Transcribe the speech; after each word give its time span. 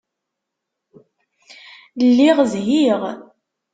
Lliɣ 2.07 2.37
zhiɣ. 2.51 3.01